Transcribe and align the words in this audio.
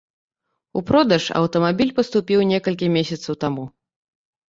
У 0.81 0.83
продаж 0.89 1.27
аўтамабіль 1.41 1.93
паступіў 2.01 2.49
некалькі 2.55 2.93
месяцаў 2.99 3.33
таму. 3.47 3.73